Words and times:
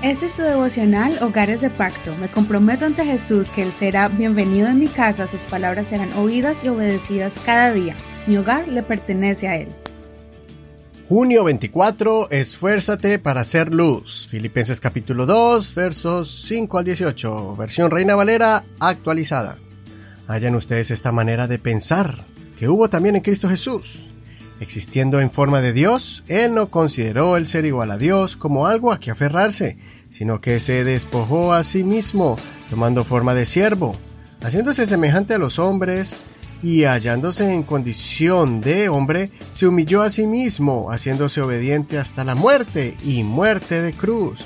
Este 0.00 0.26
es 0.26 0.32
tu 0.34 0.42
devocional 0.42 1.18
Hogares 1.22 1.60
de 1.60 1.70
Pacto. 1.70 2.14
Me 2.20 2.28
comprometo 2.28 2.86
ante 2.86 3.04
Jesús 3.04 3.50
que 3.50 3.62
Él 3.62 3.72
será 3.72 4.06
bienvenido 4.06 4.68
en 4.68 4.78
mi 4.78 4.86
casa, 4.86 5.26
sus 5.26 5.40
palabras 5.42 5.88
serán 5.88 6.12
oídas 6.12 6.62
y 6.62 6.68
obedecidas 6.68 7.40
cada 7.44 7.72
día. 7.72 7.96
Mi 8.28 8.36
hogar 8.36 8.68
le 8.68 8.84
pertenece 8.84 9.48
a 9.48 9.56
Él. 9.56 9.68
Junio 11.08 11.42
24, 11.42 12.30
esfuérzate 12.30 13.18
para 13.18 13.40
hacer 13.40 13.74
luz. 13.74 14.28
Filipenses 14.30 14.78
capítulo 14.78 15.26
2, 15.26 15.74
versos 15.74 16.44
5 16.46 16.78
al 16.78 16.84
18, 16.84 17.56
versión 17.56 17.90
Reina 17.90 18.14
Valera 18.14 18.62
actualizada. 18.78 19.58
Hayan 20.28 20.54
ustedes 20.54 20.92
esta 20.92 21.10
manera 21.10 21.48
de 21.48 21.58
pensar 21.58 22.24
que 22.56 22.68
hubo 22.68 22.88
también 22.88 23.16
en 23.16 23.22
Cristo 23.22 23.48
Jesús 23.48 24.07
Existiendo 24.60 25.20
en 25.20 25.30
forma 25.30 25.60
de 25.60 25.72
Dios, 25.72 26.24
Él 26.26 26.54
no 26.54 26.68
consideró 26.68 27.36
el 27.36 27.46
ser 27.46 27.64
igual 27.64 27.90
a 27.90 27.98
Dios 27.98 28.36
como 28.36 28.66
algo 28.66 28.92
a 28.92 28.98
que 28.98 29.10
aferrarse, 29.10 29.78
sino 30.10 30.40
que 30.40 30.58
se 30.58 30.84
despojó 30.84 31.52
a 31.52 31.62
sí 31.62 31.84
mismo, 31.84 32.36
tomando 32.68 33.04
forma 33.04 33.34
de 33.34 33.46
siervo, 33.46 33.96
haciéndose 34.42 34.86
semejante 34.86 35.34
a 35.34 35.38
los 35.38 35.58
hombres, 35.58 36.16
y 36.60 36.84
hallándose 36.84 37.54
en 37.54 37.62
condición 37.62 38.60
de 38.60 38.88
hombre, 38.88 39.30
se 39.52 39.68
humilló 39.68 40.02
a 40.02 40.10
sí 40.10 40.26
mismo, 40.26 40.90
haciéndose 40.90 41.40
obediente 41.40 41.98
hasta 41.98 42.24
la 42.24 42.34
muerte 42.34 42.96
y 43.04 43.22
muerte 43.22 43.80
de 43.80 43.92
cruz 43.92 44.44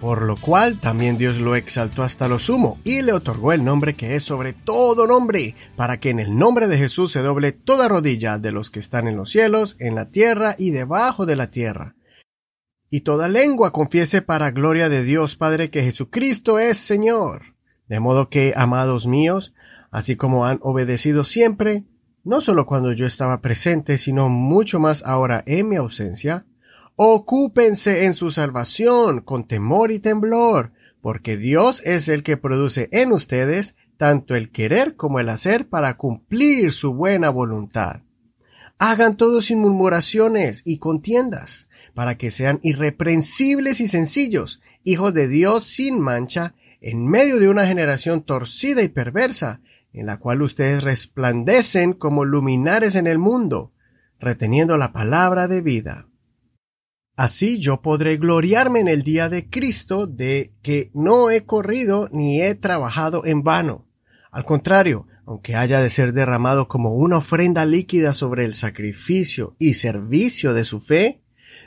por 0.00 0.22
lo 0.22 0.36
cual 0.36 0.80
también 0.80 1.18
Dios 1.18 1.38
lo 1.38 1.56
exaltó 1.56 2.02
hasta 2.02 2.28
lo 2.28 2.38
sumo 2.38 2.78
y 2.84 3.02
le 3.02 3.12
otorgó 3.12 3.52
el 3.52 3.64
nombre 3.64 3.94
que 3.94 4.14
es 4.14 4.22
sobre 4.22 4.52
todo 4.52 5.06
nombre, 5.06 5.54
para 5.76 5.98
que 5.98 6.10
en 6.10 6.20
el 6.20 6.36
nombre 6.36 6.68
de 6.68 6.78
Jesús 6.78 7.12
se 7.12 7.22
doble 7.22 7.52
toda 7.52 7.88
rodilla 7.88 8.38
de 8.38 8.52
los 8.52 8.70
que 8.70 8.80
están 8.80 9.08
en 9.08 9.16
los 9.16 9.30
cielos, 9.30 9.76
en 9.78 9.94
la 9.94 10.10
tierra 10.10 10.54
y 10.58 10.70
debajo 10.70 11.26
de 11.26 11.36
la 11.36 11.50
tierra. 11.50 11.96
Y 12.88 13.00
toda 13.00 13.28
lengua 13.28 13.72
confiese 13.72 14.22
para 14.22 14.50
gloria 14.50 14.88
de 14.88 15.02
Dios 15.02 15.36
Padre 15.36 15.70
que 15.70 15.82
Jesucristo 15.82 16.58
es 16.58 16.78
Señor. 16.78 17.56
De 17.88 18.00
modo 18.00 18.28
que, 18.28 18.52
amados 18.56 19.06
míos, 19.06 19.54
así 19.90 20.16
como 20.16 20.46
han 20.46 20.58
obedecido 20.62 21.24
siempre, 21.24 21.84
no 22.22 22.40
solo 22.40 22.66
cuando 22.66 22.92
yo 22.92 23.06
estaba 23.06 23.40
presente, 23.40 23.98
sino 23.98 24.28
mucho 24.28 24.78
más 24.78 25.04
ahora 25.04 25.42
en 25.46 25.68
mi 25.68 25.76
ausencia, 25.76 26.44
Ocúpense 26.98 28.06
en 28.06 28.14
su 28.14 28.30
salvación 28.30 29.20
con 29.20 29.46
temor 29.46 29.92
y 29.92 29.98
temblor, 29.98 30.72
porque 31.02 31.36
Dios 31.36 31.82
es 31.84 32.08
el 32.08 32.22
que 32.22 32.38
produce 32.38 32.88
en 32.90 33.12
ustedes 33.12 33.76
tanto 33.98 34.34
el 34.34 34.50
querer 34.50 34.96
como 34.96 35.20
el 35.20 35.28
hacer 35.28 35.68
para 35.68 35.98
cumplir 35.98 36.72
su 36.72 36.94
buena 36.94 37.28
voluntad. 37.28 38.00
Hagan 38.78 39.18
todo 39.18 39.42
sin 39.42 39.60
murmuraciones 39.60 40.62
y 40.64 40.78
contiendas, 40.78 41.68
para 41.92 42.16
que 42.16 42.30
sean 42.30 42.60
irreprensibles 42.62 43.80
y 43.80 43.88
sencillos, 43.88 44.62
hijos 44.82 45.12
de 45.12 45.28
Dios 45.28 45.64
sin 45.64 46.00
mancha, 46.00 46.54
en 46.80 47.06
medio 47.06 47.38
de 47.38 47.50
una 47.50 47.66
generación 47.66 48.22
torcida 48.22 48.82
y 48.82 48.88
perversa, 48.88 49.60
en 49.92 50.06
la 50.06 50.18
cual 50.18 50.40
ustedes 50.40 50.82
resplandecen 50.82 51.92
como 51.92 52.24
luminares 52.24 52.94
en 52.94 53.06
el 53.06 53.18
mundo, 53.18 53.74
reteniendo 54.18 54.78
la 54.78 54.94
palabra 54.94 55.46
de 55.46 55.60
vida. 55.60 56.06
Así 57.16 57.58
yo 57.58 57.80
podré 57.80 58.18
gloriarme 58.18 58.80
en 58.80 58.88
el 58.88 59.02
día 59.02 59.30
de 59.30 59.48
Cristo 59.48 60.06
de 60.06 60.52
que 60.62 60.90
no 60.92 61.30
he 61.30 61.46
corrido 61.46 62.10
ni 62.12 62.42
he 62.42 62.54
trabajado 62.54 63.24
en 63.24 63.42
vano. 63.42 63.88
Al 64.30 64.44
contrario, 64.44 65.06
aunque 65.24 65.56
haya 65.56 65.80
de 65.80 65.88
ser 65.88 66.12
derramado 66.12 66.68
como 66.68 66.94
una 66.94 67.16
ofrenda 67.16 67.64
líquida 67.64 68.12
sobre 68.12 68.44
el 68.44 68.54
sacrificio 68.54 69.56
y 69.58 69.74
servicio 69.74 70.52
de 70.52 70.64
su 70.64 70.82
fe, 70.82 71.22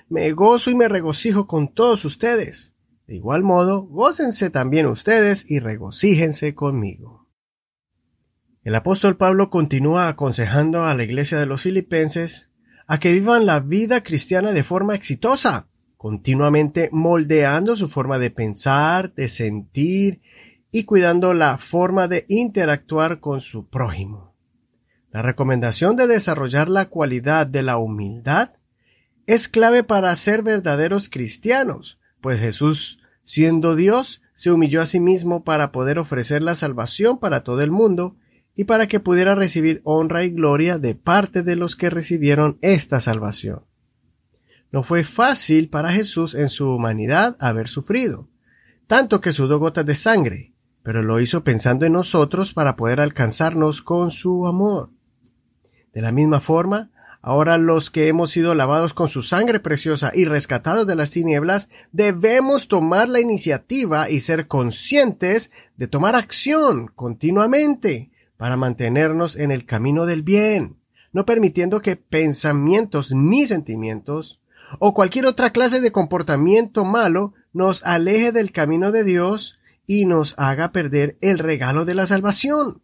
me 0.07 0.31
gozo 0.33 0.69
y 0.69 0.75
me 0.75 0.87
regocijo 0.87 1.47
con 1.47 1.73
todos 1.73 2.05
ustedes. 2.05 2.75
De 3.07 3.15
igual 3.15 3.41
modo, 3.41 3.81
gócense 3.81 4.51
también 4.51 4.85
ustedes 4.85 5.49
y 5.49 5.57
regocíjense 5.57 6.53
conmigo. 6.53 7.27
El 8.63 8.75
apóstol 8.75 9.17
Pablo 9.17 9.49
continúa 9.49 10.09
aconsejando 10.09 10.85
a 10.85 10.93
la 10.93 11.03
iglesia 11.03 11.39
de 11.39 11.47
los 11.47 11.63
filipenses 11.63 12.48
a 12.91 12.99
que 12.99 13.13
vivan 13.13 13.45
la 13.45 13.59
vida 13.59 14.01
cristiana 14.01 14.51
de 14.51 14.63
forma 14.63 14.95
exitosa, 14.95 15.67
continuamente 15.95 16.89
moldeando 16.91 17.75
su 17.75 17.87
forma 17.87 18.17
de 18.17 18.31
pensar, 18.31 19.13
de 19.13 19.29
sentir 19.29 20.21
y 20.71 20.85
cuidando 20.85 21.35
la 21.35 21.59
forma 21.59 22.07
de 22.07 22.25
interactuar 22.27 23.19
con 23.19 23.41
su 23.41 23.69
prójimo. 23.69 24.33
La 25.11 25.21
recomendación 25.21 25.97
de 25.97 26.07
desarrollar 26.07 26.67
la 26.67 26.89
cualidad 26.89 27.45
de 27.45 27.61
la 27.61 27.77
humildad 27.77 28.53
es 29.27 29.47
clave 29.47 29.83
para 29.83 30.15
ser 30.15 30.41
verdaderos 30.41 31.09
cristianos, 31.09 31.99
pues 32.21 32.39
Jesús, 32.39 32.97
siendo 33.23 33.75
Dios, 33.75 34.23
se 34.33 34.49
humilló 34.49 34.81
a 34.81 34.87
sí 34.87 34.99
mismo 34.99 35.43
para 35.43 35.71
poder 35.71 35.99
ofrecer 35.99 36.41
la 36.41 36.55
salvación 36.55 37.19
para 37.19 37.43
todo 37.43 37.61
el 37.61 37.69
mundo 37.69 38.15
y 38.59 38.65
para 38.65 38.87
que 38.87 38.99
pudiera 38.99 39.35
recibir 39.35 39.79
honra 39.85 40.25
y 40.25 40.31
gloria 40.31 40.79
de 40.79 40.93
parte 40.93 41.43
de 41.43 41.55
los 41.55 41.77
que 41.77 41.89
recibieron 41.89 42.57
esta 42.59 42.99
salvación. 42.99 43.63
No 44.69 44.83
fue 44.83 45.05
fácil 45.05 45.69
para 45.69 45.93
Jesús 45.93 46.35
en 46.35 46.49
su 46.49 46.69
humanidad 46.75 47.37
haber 47.39 47.69
sufrido, 47.69 48.27
tanto 48.85 49.21
que 49.21 49.31
sudó 49.31 49.59
gotas 49.59 49.85
de 49.85 49.95
sangre, 49.95 50.55
pero 50.83 51.01
lo 51.01 51.21
hizo 51.21 51.45
pensando 51.45 51.85
en 51.85 51.93
nosotros 51.93 52.51
para 52.51 52.75
poder 52.75 52.99
alcanzarnos 52.99 53.81
con 53.81 54.11
su 54.11 54.45
amor. 54.45 54.89
De 55.93 56.01
la 56.01 56.11
misma 56.11 56.41
forma, 56.41 56.91
ahora 57.21 57.57
los 57.57 57.89
que 57.89 58.09
hemos 58.09 58.29
sido 58.29 58.55
lavados 58.55 58.93
con 58.93 59.07
su 59.07 59.23
sangre 59.23 59.61
preciosa 59.61 60.11
y 60.13 60.25
rescatados 60.25 60.85
de 60.85 60.97
las 60.97 61.11
tinieblas, 61.11 61.69
debemos 61.93 62.67
tomar 62.67 63.07
la 63.07 63.21
iniciativa 63.21 64.09
y 64.09 64.19
ser 64.19 64.47
conscientes 64.47 65.49
de 65.77 65.87
tomar 65.87 66.17
acción 66.17 66.87
continuamente 66.93 68.11
para 68.39 68.55
mantenernos 68.55 69.35
en 69.35 69.51
el 69.51 69.65
camino 69.65 70.05
del 70.05 70.23
bien, 70.23 70.77
no 71.11 71.25
permitiendo 71.25 71.81
que 71.81 71.97
pensamientos 71.97 73.11
ni 73.11 73.45
sentimientos 73.45 74.39
o 74.79 74.93
cualquier 74.93 75.25
otra 75.25 75.49
clase 75.49 75.81
de 75.81 75.91
comportamiento 75.91 76.85
malo 76.85 77.33
nos 77.51 77.83
aleje 77.83 78.31
del 78.31 78.53
camino 78.53 78.93
de 78.93 79.03
Dios 79.03 79.59
y 79.85 80.05
nos 80.05 80.35
haga 80.37 80.71
perder 80.71 81.17
el 81.19 81.37
regalo 81.37 81.83
de 81.83 81.95
la 81.95 82.07
salvación. 82.07 82.81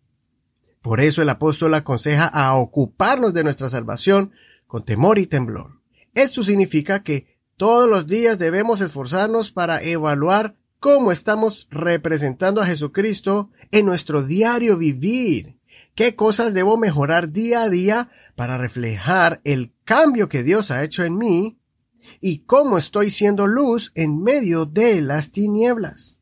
Por 0.82 1.00
eso 1.00 1.22
el 1.22 1.30
apóstol 1.30 1.74
aconseja 1.74 2.28
a 2.28 2.54
ocuparnos 2.56 3.34
de 3.34 3.46
nuestra 3.46 3.70
salvación 3.70 4.34
con 4.68 4.84
temor 4.84 5.20
y 5.20 5.26
temblor. 5.26 5.80
Esto 6.16 6.44
significa 6.44 7.02
que 7.02 7.40
todos 7.56 7.90
los 7.90 8.08
días 8.08 8.38
debemos 8.38 8.82
esforzarnos 8.82 9.52
para 9.52 9.82
evaluar 9.82 10.58
cómo 10.86 11.12
estamos 11.12 11.68
representando 11.72 12.62
a 12.62 12.68
Jesucristo 12.68 13.50
en 13.72 13.88
nuestro 13.88 14.22
diario 14.22 14.78
vivir. 14.78 15.58
¿Qué 15.96 16.16
cosas 16.16 16.54
debo 16.54 16.78
mejorar 16.78 17.32
día 17.32 17.64
a 17.64 17.70
día 17.70 18.12
para 18.36 18.60
reflejar 18.60 19.42
el 19.46 19.74
cambio 19.84 20.30
que 20.30 20.44
Dios 20.44 20.70
ha 20.70 20.84
hecho 20.84 21.04
en 21.04 21.18
mí? 21.18 21.58
¿Y 22.22 22.44
cómo 22.44 22.78
estoy 22.78 23.10
siendo 23.10 23.48
luz 23.48 23.94
en 23.96 24.22
medio 24.22 24.68
de 24.68 25.02
las 25.02 25.32
tinieblas? 25.32 26.22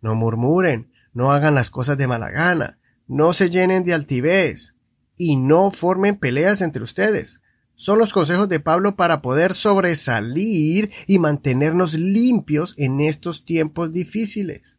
No 0.00 0.14
murmuren, 0.14 0.92
no 1.12 1.32
hagan 1.32 1.56
las 1.56 1.70
cosas 1.70 1.98
de 1.98 2.06
mala 2.06 2.30
gana, 2.30 2.78
no 3.08 3.32
se 3.32 3.50
llenen 3.50 3.82
de 3.82 3.92
altivez 3.92 4.76
y 5.16 5.34
no 5.34 5.72
formen 5.72 6.14
peleas 6.14 6.60
entre 6.60 6.84
ustedes 6.84 7.40
son 7.76 7.98
los 7.98 8.12
consejos 8.12 8.48
de 8.48 8.58
Pablo 8.58 8.96
para 8.96 9.22
poder 9.22 9.52
sobresalir 9.54 10.90
y 11.06 11.18
mantenernos 11.18 11.94
limpios 11.94 12.74
en 12.78 13.00
estos 13.00 13.44
tiempos 13.44 13.92
difíciles. 13.92 14.78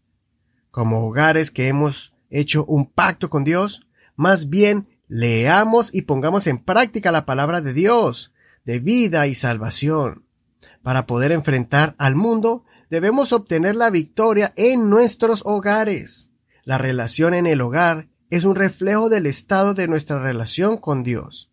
Como 0.72 1.08
hogares 1.08 1.52
que 1.52 1.68
hemos 1.68 2.14
hecho 2.30 2.66
un 2.66 2.88
pacto 2.88 3.30
con 3.30 3.44
Dios, 3.44 3.88
más 4.16 4.50
bien 4.50 4.88
leamos 5.08 5.94
y 5.94 6.02
pongamos 6.02 6.48
en 6.48 6.58
práctica 6.58 7.12
la 7.12 7.26
palabra 7.26 7.62
de 7.62 7.74
Dios, 7.74 8.34
de 8.66 8.80
vida 8.80 9.28
y 9.28 9.36
salvación. 9.36 10.26
Para 10.82 11.06
poder 11.06 11.32
enfrentar 11.32 11.96
al 11.98 12.16
mundo, 12.16 12.66
debemos 12.90 13.32
obtener 13.32 13.76
la 13.76 13.90
victoria 13.90 14.54
en 14.56 14.90
nuestros 14.90 15.42
hogares. 15.46 16.32
La 16.64 16.78
relación 16.78 17.34
en 17.34 17.46
el 17.46 17.62
hogar 17.62 18.10
es 18.30 18.44
un 18.44 18.56
reflejo 18.56 19.10
del 19.10 19.26
estado 19.26 19.74
de 19.74 19.88
nuestra 19.88 20.20
relación 20.20 20.78
con 20.78 21.04
Dios. 21.04 21.52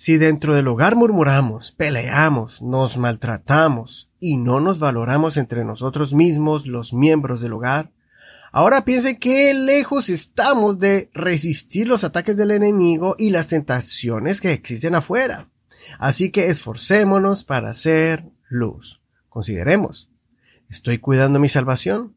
Si 0.00 0.16
dentro 0.16 0.54
del 0.54 0.68
hogar 0.68 0.94
murmuramos, 0.94 1.72
peleamos, 1.72 2.62
nos 2.62 2.96
maltratamos 2.98 4.08
y 4.20 4.36
no 4.36 4.60
nos 4.60 4.78
valoramos 4.78 5.36
entre 5.36 5.64
nosotros 5.64 6.12
mismos, 6.12 6.66
los 6.66 6.92
miembros 6.92 7.40
del 7.40 7.54
hogar, 7.54 7.90
ahora 8.52 8.84
piensen 8.84 9.16
qué 9.16 9.52
lejos 9.54 10.08
estamos 10.08 10.78
de 10.78 11.10
resistir 11.12 11.88
los 11.88 12.04
ataques 12.04 12.36
del 12.36 12.52
enemigo 12.52 13.16
y 13.18 13.30
las 13.30 13.48
tentaciones 13.48 14.40
que 14.40 14.52
existen 14.52 14.94
afuera. 14.94 15.48
Así 15.98 16.30
que 16.30 16.46
esforcémonos 16.46 17.42
para 17.42 17.70
hacer 17.70 18.24
luz. 18.48 19.00
Consideremos, 19.28 20.12
¿estoy 20.70 20.98
cuidando 20.98 21.40
mi 21.40 21.48
salvación? 21.48 22.14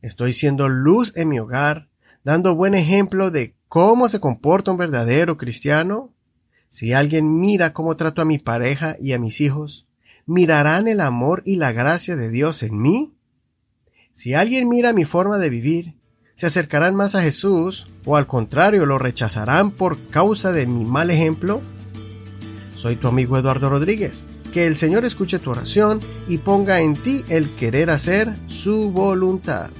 ¿Estoy 0.00 0.32
siendo 0.32 0.70
luz 0.70 1.12
en 1.16 1.28
mi 1.28 1.38
hogar, 1.38 1.90
dando 2.24 2.54
buen 2.54 2.74
ejemplo 2.74 3.30
de 3.30 3.56
cómo 3.68 4.08
se 4.08 4.20
comporta 4.20 4.70
un 4.70 4.78
verdadero 4.78 5.36
cristiano? 5.36 6.14
Si 6.70 6.92
alguien 6.92 7.40
mira 7.40 7.72
cómo 7.72 7.96
trato 7.96 8.22
a 8.22 8.24
mi 8.24 8.38
pareja 8.38 8.96
y 9.00 9.12
a 9.12 9.18
mis 9.18 9.40
hijos, 9.40 9.88
¿mirarán 10.24 10.86
el 10.86 11.00
amor 11.00 11.42
y 11.44 11.56
la 11.56 11.72
gracia 11.72 12.14
de 12.14 12.30
Dios 12.30 12.62
en 12.62 12.80
mí? 12.80 13.12
Si 14.12 14.34
alguien 14.34 14.68
mira 14.68 14.92
mi 14.92 15.04
forma 15.04 15.38
de 15.38 15.50
vivir, 15.50 15.94
se 16.36 16.46
acercarán 16.46 16.94
más 16.94 17.16
a 17.16 17.22
Jesús 17.22 17.88
o 18.04 18.16
al 18.16 18.28
contrario 18.28 18.86
lo 18.86 18.98
rechazarán 18.98 19.72
por 19.72 19.98
causa 20.10 20.52
de 20.52 20.66
mi 20.66 20.84
mal 20.84 21.10
ejemplo. 21.10 21.60
Soy 22.76 22.94
tu 22.94 23.08
amigo 23.08 23.36
Eduardo 23.36 23.68
Rodríguez. 23.68 24.24
Que 24.52 24.66
el 24.66 24.76
Señor 24.76 25.04
escuche 25.04 25.38
tu 25.38 25.50
oración 25.50 26.00
y 26.28 26.38
ponga 26.38 26.80
en 26.80 26.94
ti 26.94 27.24
el 27.28 27.50
querer 27.54 27.90
hacer 27.90 28.34
su 28.46 28.90
voluntad. 28.90 29.70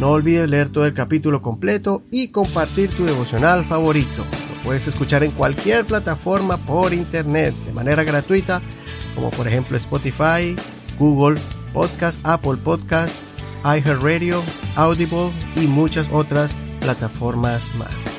No 0.00 0.10
olvides 0.10 0.48
leer 0.48 0.70
todo 0.70 0.86
el 0.86 0.94
capítulo 0.94 1.40
completo 1.42 2.02
y 2.10 2.28
compartir 2.28 2.90
tu 2.90 3.04
devocional 3.04 3.64
favorito. 3.64 4.24
Puedes 4.64 4.86
escuchar 4.86 5.24
en 5.24 5.30
cualquier 5.30 5.84
plataforma 5.84 6.56
por 6.58 6.92
internet 6.92 7.54
de 7.66 7.72
manera 7.72 8.04
gratuita, 8.04 8.60
como 9.14 9.30
por 9.30 9.48
ejemplo 9.48 9.76
Spotify, 9.76 10.56
Google 10.98 11.40
Podcast, 11.72 12.20
Apple 12.24 12.56
Podcast, 12.62 13.20
iHeartRadio, 13.64 14.42
Audible 14.76 15.30
y 15.56 15.66
muchas 15.66 16.08
otras 16.12 16.54
plataformas 16.80 17.74
más. 17.74 18.09